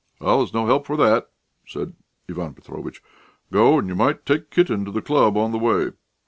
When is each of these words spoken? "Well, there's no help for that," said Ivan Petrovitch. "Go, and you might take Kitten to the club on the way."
"Well, 0.19 0.39
there's 0.39 0.51
no 0.51 0.65
help 0.65 0.87
for 0.87 0.97
that," 0.97 1.29
said 1.67 1.93
Ivan 2.27 2.55
Petrovitch. 2.55 3.03
"Go, 3.51 3.77
and 3.77 3.87
you 3.87 3.93
might 3.93 4.25
take 4.25 4.49
Kitten 4.49 4.83
to 4.85 4.91
the 4.91 4.99
club 5.03 5.37
on 5.37 5.51
the 5.51 5.59
way." 5.59 5.91